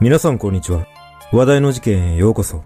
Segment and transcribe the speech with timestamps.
[0.00, 0.86] 皆さんこんにちは。
[1.32, 2.62] 話題の事件へようこそ。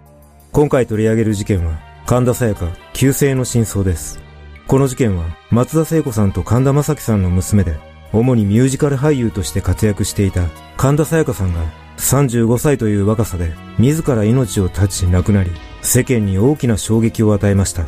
[0.51, 4.19] 今回取り上げる事件は、神田沙也加、旧姓の真相です。
[4.67, 7.75] この事件は、松田聖子さんと神田正輝さんの娘で、
[8.11, 10.43] 主にミュージカル俳優として活躍していた
[10.77, 11.61] 神田沙也加さんが、
[11.97, 15.49] 35歳という若さで、自ら命を絶ち亡くなり、
[15.81, 17.87] 世間に大きな衝撃を与えました。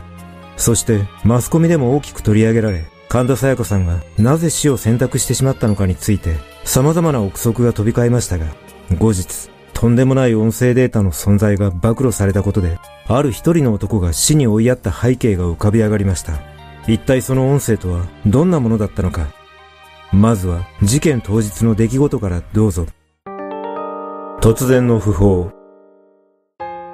[0.57, 8.47] そして、マスコミでも大きく取り上げられ、神田沙也加さんがなぜ死を選択してしまったのかについて、様々な憶測が飛び交いましたが、
[8.97, 16.39] 後日、とんでもない音声データの存在が暴露されたことで、ある一人の男が死に追いやった背景が浮かび上がりました。
[16.87, 19.27] 一体その音声とはどんなものだったのか。
[20.11, 22.85] まずは事件当日の出来事からどうぞ。
[24.39, 25.51] 突然の訃報。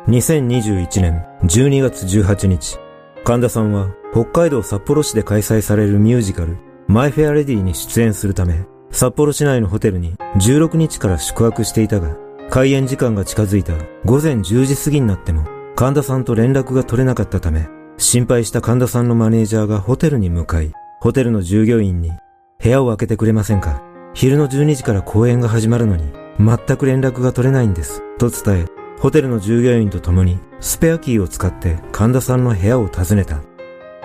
[0.08, 2.80] 2021年12月18日、
[3.24, 12.18] 神田さんは北海道札幌市で開催されるミュージカル、マイフェアレディに出演するため、札幌市内のホテルに16日から宿泊していたが、
[12.50, 22.12] 開演時間が近づいた午前10時過ぎになっても、神田さんと連絡が取れなかったため、心配した神田さんのマネージャーがホテルに向かい、ホテルの従業員に、
[22.62, 23.82] 部屋を開けてくれませんか？
[24.14, 28.04] 昼の12時から公演が始まるのに、全く連絡が取れないんです。
[28.18, 28.66] と伝え、
[29.00, 33.42] ホテルの従業員と共に、スペアキーを使って神田さんの部屋を訪ねた。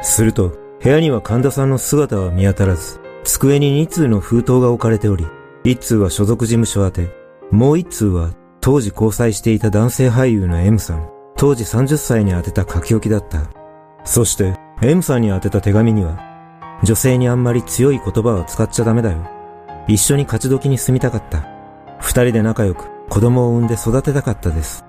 [0.02, 5.26] すると、部屋には神田さんの姿は見当たらず、机に2通の封筒が置かれており、
[5.64, 7.10] 1通は所属事務所宛て、
[7.50, 13.50] もう1通は当時交際していた男性俳優の M さん、当時30歳に宛てた書き置きだった。
[14.04, 16.18] そして、M さんに宛てた手紙には、
[16.84, 19.18] 女性にあんまり強い言葉は使っちゃダメだよ。
[19.88, 21.48] 一緒に勝ち時に住みたかった。
[21.98, 24.84] 二人で仲良く子供を産んで育てたかったです。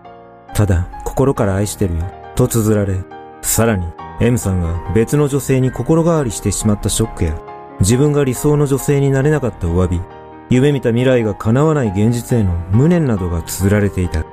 [0.53, 2.03] ただ、心から愛してるよ。
[2.35, 2.99] と綴られ、
[3.41, 3.87] さらに、
[4.19, 7.46] M さんが別の女性に心変わりしてしまったショックや、
[7.79, 10.01] 自分が理想の女性になれなかったお詫び、
[10.49, 14.25] 夢見た未来が叶わない現実への無念などが綴られていた。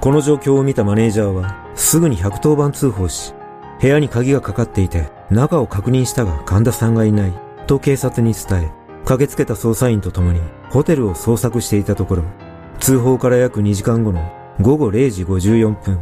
[0.00, 3.34] この状況を見たマネージャーは、すぐに110番通報し、
[3.80, 7.32] 部屋に鍵がかかっていて、中を確認したが神田さんがいない、
[7.66, 8.70] と警察に伝え、
[9.04, 10.40] 駆けつけた捜査員と共に
[10.70, 12.24] ホテルを捜索していたところ、
[12.80, 15.98] 通報から約2時間後の午後0時54分、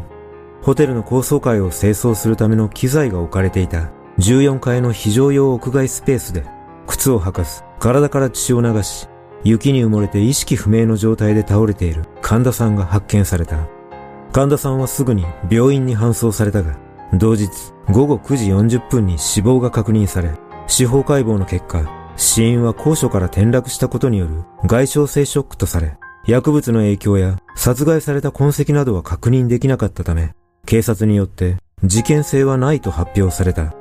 [0.62, 6.44] ホテルの高層階を清掃するための機材が置かれていた14階の非常用屋外スペースで、
[6.86, 9.08] 靴を履かず、体から血を流し、
[9.44, 13.68] 雪に埋もれて意識不明の状態で倒れている神田さんが発見された。
[14.32, 16.76] 神田さんはすぐに病院に搬送されたが、
[17.12, 17.50] 同日
[17.90, 20.30] 午後9時40分に死亡が確認され、
[20.66, 21.84] 司法解剖の結果、
[22.16, 25.96] 死因は高所から転落したことによる外傷性ショックとされ、
[26.26, 30.34] 薬物の影響や殺害された痕跡などは確認できなかったため、
[30.64, 33.74] 警察によって事件性はないと発表された。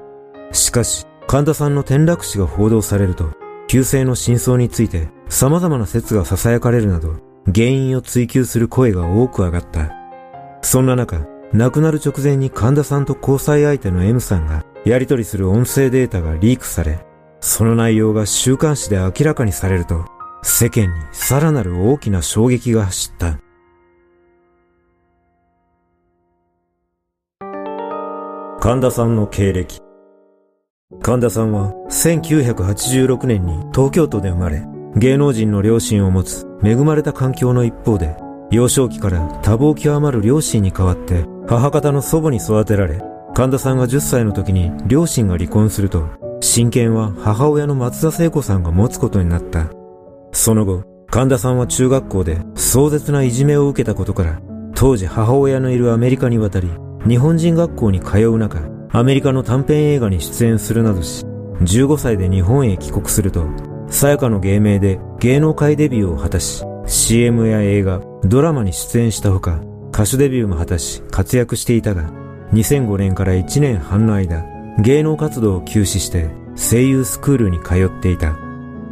[0.52, 3.32] しかし、神田さんの転落死が報道されると、
[3.68, 7.16] 急性の真相について様々な説が囁かれるなど、
[7.52, 9.92] 原因を追求する声が多く上がった。
[10.62, 17.04] そんな中、亡くなる直前に神田さんと交際相手の M さんがやり取りする音声データがリークされ、
[17.40, 20.06] その内容が週刊誌で明らかにされると、
[20.44, 23.40] 世間にさらなる大きな衝撃が走った。
[28.60, 29.83] 神田さんの経歴。
[31.02, 34.64] 神田さんは1986年に東京都で生まれ、
[34.96, 38.16] 芸能人の両親を持つ恵まれた環境の一方で、
[38.52, 43.02] 幼少期から多忙極まる両親に代わって母方の祖母に育てられ、
[43.34, 46.08] 神田さんが10歳の時に両親が離婚すると、
[46.40, 49.68] 親権は母親の松田聖子さんが持つことになった。
[50.32, 54.40] その後、神田さんは中学校で壮絶ないじめを受けたことから、
[54.76, 56.70] 当時母親のいるアメリカに渡り、
[57.08, 58.60] 日本人学校に通う中、
[58.96, 61.26] アメリカの短編映画に出演するなどし、
[61.62, 63.48] 15歳で日本へ帰国すると、
[63.88, 69.62] さやかの芸名で芸能界デビューを果たし、CM や映画、ドラマに出演したほか、
[69.92, 72.12] 歌手デビューも果たし活躍していたが、
[72.52, 74.46] 2005年から1年半の間、
[74.78, 78.38] 芸能活動を休止して声優スクールに通っていた。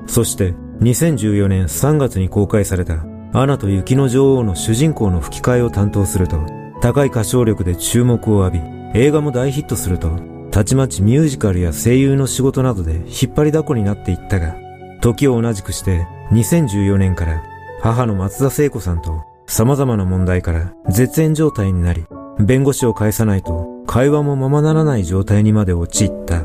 [0.08, 6.40] そして2014年3月に公開されたアナと雪の女王の主人公の吹き替えを担当すると、
[6.82, 10.20] 高い歌唱力で注目を浴び、映画も大ヒットすると、
[10.52, 14.56] たちまちミュージカルや声優の仕事などで引っ張りだこになっていったが、
[15.00, 17.42] 時を同じくして2014年から
[17.82, 22.06] 母の松田聖子さんと様々な問題から絶縁状態になり、
[22.40, 26.44] 弁護士を介さないと会話もままならない状態にまで陥った。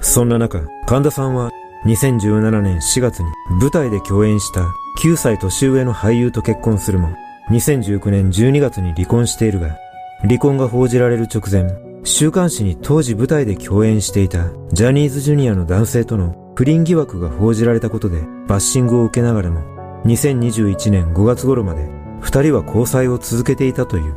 [0.00, 1.50] そんな中、神田さんは
[1.86, 3.30] 2017年4月に
[3.60, 4.66] 舞台で共演した
[5.02, 7.08] 9歳年上の俳優と結婚するも、
[7.50, 9.76] 2019年12月に離婚しているが、
[10.22, 19.60] 離婚が報じられる直前、週刊誌に当時舞台で共演していたジャニーズジュニアの男性との不倫疑惑が報じられたことでバッシングを受けながらも、
[20.04, 21.88] 2021年5月頃まで
[22.20, 24.14] 二人は交際を続けていたという。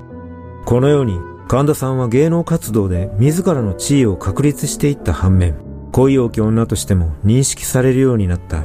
[0.65, 5.55] このように神田さんは芸能活動で自らの地位を確立していった反面、
[5.91, 8.63] 恋多き女としても認識されるようになった。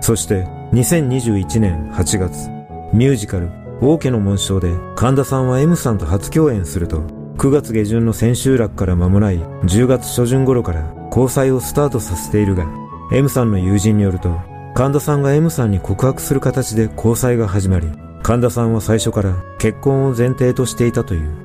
[0.00, 2.48] そして2021年8月、
[2.92, 3.48] ミュージカル、
[3.80, 6.98] 王家の紋章で神田さんは M さんと初共演すると、
[7.36, 12.66] 9月下旬の千秋楽から間もない10月初旬頃から交際をスタートさせているが、
[13.12, 14.40] M さんの友人によると、
[14.74, 17.88] 神田さんが M さんに告白する形で交際が始まり、
[18.22, 21.44] 神田さんは最初から結婚を前提としていたという。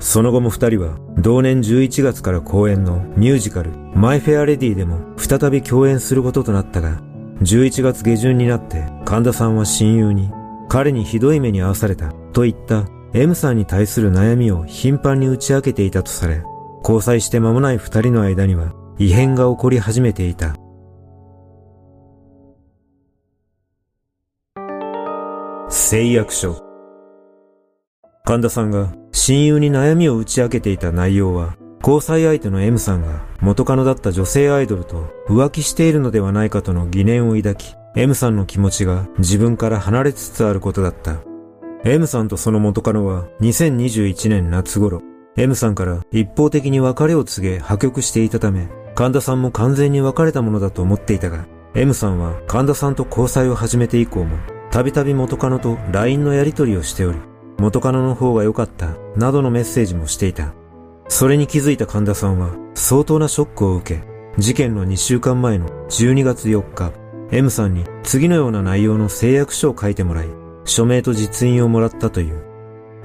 [0.00, 7.00] その後も二人は同年11月から公演のミュージカルマイ・フェア・レディでも再び共演することとなったが、
[7.42, 10.30] 11月下旬になって神田さんは親友に
[10.70, 16.44] 彼にひどい目に遭わされたといった M さんに対する悩みを頻繁に打ち明けていたとされ、
[16.82, 20.54] 交際して間もない二人の間には異変が起こり始めていた。
[25.68, 26.62] 誓約書
[28.24, 41.16] 神田さんが親友に悩みを打ち明けていた内容は、交際相手の M さんが元カノだった女性アイドルと浮気しているのではないかとの疑念を抱き、M さんの気持ちが自分から離れつつあることだった。
[41.84, 45.02] M さんとその元カノは2021年夏頃、
[45.36, 54.36] M さんから一方的に別れを告げ破局していたため、神田さんも完全に別れたものだと思っていたが、M さんは神田さんと交際を始めて以降も、
[54.70, 57.18] たびたび元カノと LINE のやり取りをしており、
[57.58, 60.54] 元カノの方が良かった、などのメッセージもしていた。
[61.08, 64.04] それに気づいた神田さんは相当なショックを受け、
[64.38, 66.92] 事件の2週間前の12月4日、
[67.32, 70.26] M さんに次のような内容の誓約書を書いてもらい、
[70.64, 72.42] 署名と実印をもらったという。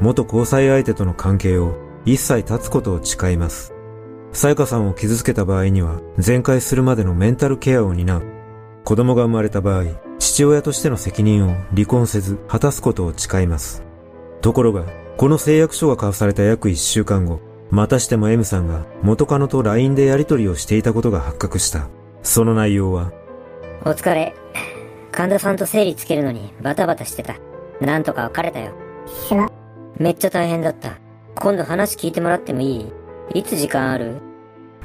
[0.01, 1.75] 元交際相手との関係を
[2.06, 3.74] 一切断つことを誓います。
[4.33, 8.24] さやかさんを傷つけた場合には、全開するまでのメンタルケアを担う。
[8.83, 9.86] 子供が生まれた場合、
[10.18, 13.83] 父親としての責任を離婚せず果たすことを誓います。
[14.42, 14.86] ところが、
[15.18, 17.39] この誓約書が交わされた約1週間後、
[17.69, 21.88] またしても M さんが元カノと LINE でやり取りをしていたことが発覚した。
[22.24, 23.12] その内容は、
[23.87, 24.33] お疲れ。
[25.11, 27.35] 神田さんと整理つけるのにバタバタしてた。
[27.79, 28.73] なんとか別れたよ。
[29.99, 30.97] めっちゃ大変だった。
[31.35, 32.91] 今度話聞いてもらってもいい？
[33.35, 34.15] いつ時間ある？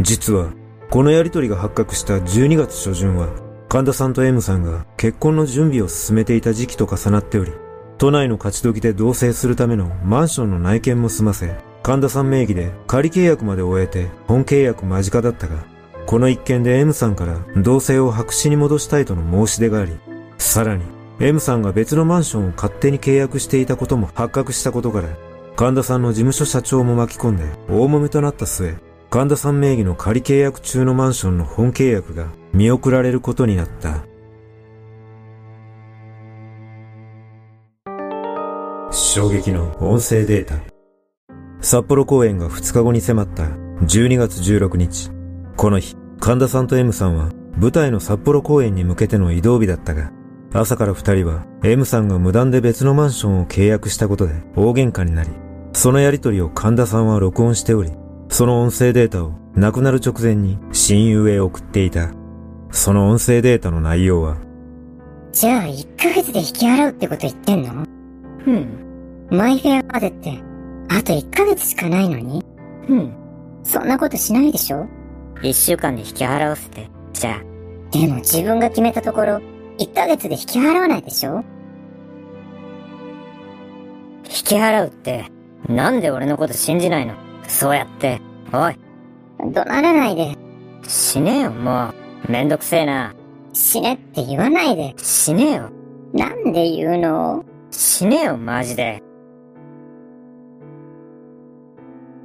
[0.02, 0.52] 実は、
[0.91, 3.31] このやり取りが発覚した12月初旬は、
[3.70, 7.52] 神田さんと M さんが結婚の準備を進めていた時期と重なっており、
[7.97, 15.64] 都内の勝ち時で同棲するためのマンションの内見も済ませ、神田さん名義で仮契約まで終えて本契約間近だったが、
[16.06, 19.93] この一件で M さんから同棲を白紙に戻したいとの申し出があり、
[20.38, 20.85] さらに
[21.20, 25.08] M さんが別のマンションを勝手に契約していたことも発覚したことから、
[25.55, 28.75] 神田さんの事務所社長も巻き込んで大揉めとなった末、
[29.11, 34.05] 神田さん名義の仮契約中のマンションの本契約が見送られることになった。
[38.91, 40.55] 衝撃の音声データ。
[41.61, 43.44] 札幌公演が2日後に迫った
[43.85, 45.20] 12月16日。
[45.61, 50.11] この日、神田さんと M さんは舞台の札幌公演に向けての移動日だったが、
[50.55, 55.29] 朝から二人は M さんが無断で別のマンションを契約したことで大喧嘩になり、
[55.75, 57.90] そのやりとりを神田さんは録音しており、
[58.31, 62.11] その音声データを亡くなる直前に親友へ送っていた。
[62.71, 64.38] その音声データの内容は、
[65.31, 67.85] じゃあ1ヶ月で引き払うってこと言ってんの？
[68.47, 69.29] うん。
[69.31, 70.43] マイフェアまでって、
[70.88, 72.43] あと1ヶ月しかないのに？
[72.88, 73.12] うん。
[73.62, 74.87] そんなことしないでしょ？
[75.42, 77.42] ?1 週間で引き払わせて、じゃあ。
[77.90, 79.40] でも自分が決めたところ、
[79.78, 81.42] 1ヶ月で引き払わないでしょ？
[84.25, 85.25] 引き払うって、
[85.68, 87.14] なんで俺のこと信じないの？
[87.49, 88.20] そうやって。
[88.52, 88.76] おい。
[89.40, 90.37] 怒鳴らないで。
[90.87, 91.92] 死ねよ、も
[92.28, 92.30] う。
[92.30, 93.14] めんどくせえな。
[93.52, 94.94] 死ねって言わないで。
[94.99, 95.70] 死ねよ。
[96.12, 97.44] なんで言うの？
[97.70, 99.02] 死ねよ、マジで。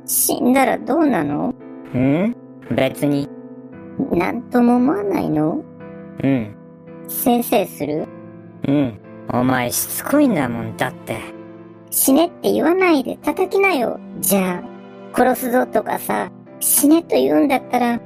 [0.05, 1.55] 死んだらどうなの？
[1.95, 2.35] ん？
[2.71, 3.29] 別に。
[4.11, 5.63] なんとも思わないの？
[6.23, 6.55] うん。
[7.07, 8.07] 先生する？
[8.67, 8.99] うん。
[9.31, 11.17] お前しつこいんだもん、だって。
[11.89, 13.99] 死ねって言わないで叩きなよ。
[14.19, 16.29] じゃあ、殺すぞとかさ、
[16.59, 17.99] 死ねと言うんだったら、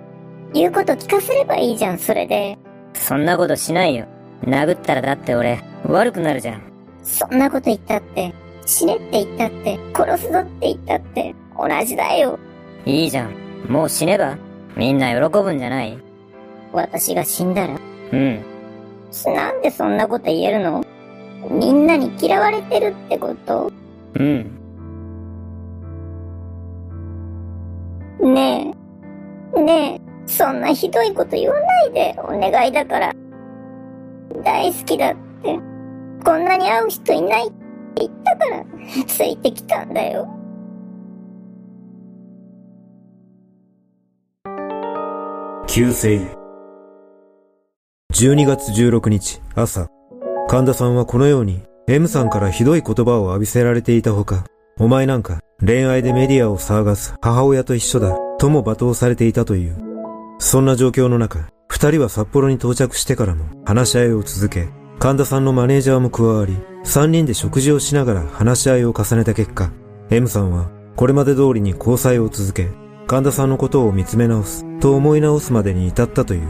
[0.54, 2.58] 言うこと聞かせればいいじゃん、それで。
[2.94, 4.06] そんなことしないよ。
[4.44, 6.62] 殴ったらだって俺、悪くなるじゃん。
[7.04, 8.34] そんなこと言ったって、
[8.66, 12.38] 死ねって言ったって、殺すぞって言ったって、同じだよ。
[12.86, 13.34] いいじゃん。
[13.68, 14.38] もう死ねば？
[14.80, 16.00] みんな喜ぶんじゃない？
[16.72, 17.78] 私が死んだら？
[18.14, 18.42] うん。
[19.26, 20.86] なんでそんなこと言えるの？
[21.52, 23.74] みんなに嫌われてるってこと？
[24.14, 24.58] うん。
[28.22, 28.74] ね
[29.54, 29.60] え。
[29.62, 33.14] ねえ、そんなひどいこと言わないで、お願いだから。
[34.46, 35.60] 大好きだって。
[36.24, 37.56] こんなに会う人いないって
[37.98, 38.64] 言ったから、
[39.06, 40.26] ついてきたんだよ。
[45.72, 46.26] 旧姓
[48.12, 49.88] 12月16日朝、
[50.48, 54.46] 神田さんはこのように M さんからひどい言葉を浴びせられていたほか、
[54.80, 59.78] お前なんか恋愛でメディアを騒がす母親と一緒だとも罵倒されていたという。
[60.40, 69.70] そんな状況の中、二人は札幌に到着してからも話し合いを続け、神田さんのマネージャーも加わり、三人で食事をしながら話し合いを重ねた結果、
[70.10, 72.70] M さんはこれまで通りに交際を続け、
[73.10, 76.48] 神田さんのことを見つめ直すと思い直すまでに至ったという。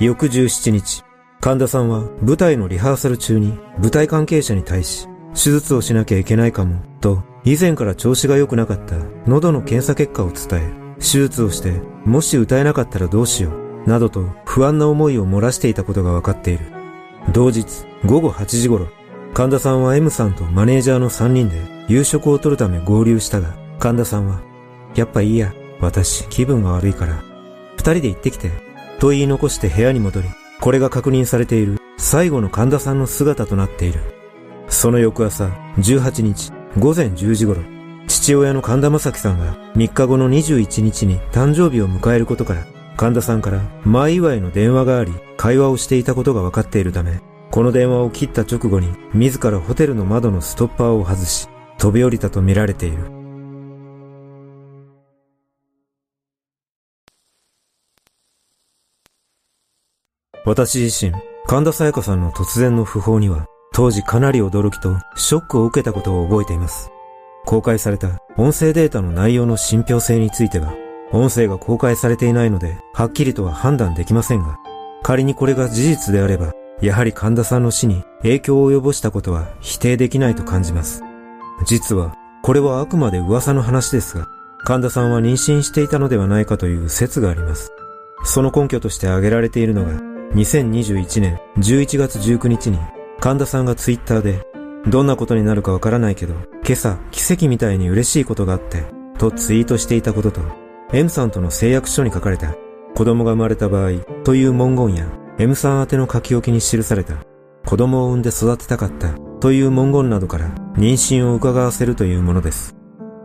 [0.00, 1.02] 翌17日、
[1.40, 13.50] 神田さんは舞台のリハーサル中に舞台関係者に対し、手術をしなきゃいけないかも、と以前から調子が良くなかった喉の検査結果を伝え、手術をしてもし歌えなかったらどうしよ
[13.86, 16.66] う、などと不安な思いを漏らしていたことが分かっている。
[17.32, 18.88] 同日午後8時頃、
[19.32, 21.56] 神田さんは M さんとマネージャーの3人で
[21.88, 24.42] 夕食を取るため合流したが、神田さんは、
[24.94, 27.22] やっぱいいや、私気分が悪いから、
[27.76, 28.50] 二人で行ってきて、
[28.98, 30.28] と言い残して部屋に戻り、
[30.60, 34.00] これが確認されている最後の神田さんの姿となっている。
[34.68, 35.46] その翌朝、
[35.78, 37.62] 18日、午前10時頃、
[38.06, 42.66] 父親の神田正輝さんが3日後の21日に誕生日を迎えることから、
[42.96, 47.20] 神田さんから前祝いの電話があり、会話をしていたことが分かっているため、
[47.50, 53.17] この電話を切った直後に、自らホテルの窓のストッパーを外し、飛び降りたとみられている。
[60.48, 61.12] 私自身、
[61.46, 66.90] 神田沙也加さんの突然の訃報には、当時かなり驚きとショックを受けたことを覚えています。
[67.44, 70.72] 公開された音声データの内容の信憑性については、
[71.12, 74.56] 音声が公開されていないので、はっきりとは判断できませんが、
[75.02, 81.02] 仮にこれが事実であれば、やはり神田さんの死に影響を及ぼしたことは否定できないと感じます。
[81.66, 84.28] 実は、これはあくまで噂の話ですが、
[84.64, 87.70] 神田さんは妊娠していたのではないかという説があります。
[88.24, 92.78] その根拠として挙げられているのが、2021年11月19日に
[93.20, 94.46] 神田さんがツイッターで、
[94.86, 98.84] どんなことになるかわからないけど、今朝奇跡みたいに嬉しいことがあって、
[99.18, 100.40] とツイートしていたことと、
[100.92, 102.54] M さんとの誓約書に書かれた、
[102.94, 105.06] 子供が生まれた場合という文言や、
[105.38, 107.14] M さん宛ての書き置きに記された、
[107.66, 112.76] 子供を産んで育てたかったという文言などから妊娠を伺わせるというものです。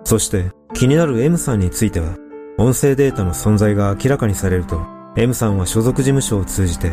[0.04, 2.18] そして気になる M さんについては、
[2.58, 4.82] 音声データの存在が明らかにされると、
[5.16, 6.92] M さんは所属事務所を通じて、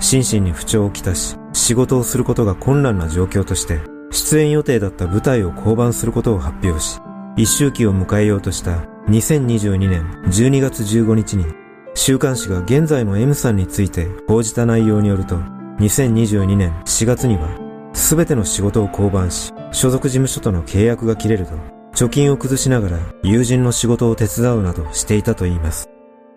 [0.00, 3.80] 心身に不調をきたし、仕事をすることが困難な状況として、
[4.10, 6.98] 出演予定だった舞台を降板することを発表し、
[7.36, 11.46] 一周期を迎えようとした2022年12月15日に、
[11.94, 15.36] 週刊誌が現在の M さんについて報じた内容によると、
[15.78, 17.48] 2022年4月には、
[17.92, 21.52] すべての仕事を降板し、所属事務所との契約が切れると、
[21.94, 25.93] 貯金を崩しながら友人の仕事を手伝うなどしていたといいます。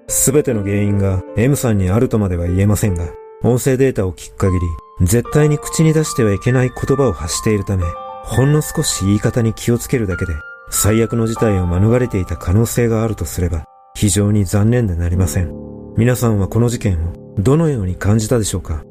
[0.09, 3.09] すべての原因が M さんにあるとまでは言えませんが、
[3.43, 7.83] 音声データを聞く限り、絶対に口に出してはいけない言葉を発しているため、
[8.23, 10.33] ほんの少し言い方に気をつけるだけで、
[10.69, 15.51] 最悪の事態を免れていた可能性があるとすれば、非常に残念でなりません。
[15.97, 18.83] 皆さんはこの事件をどのように感じたでしょうか？